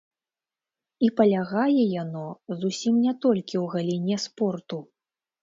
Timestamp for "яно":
2.03-2.23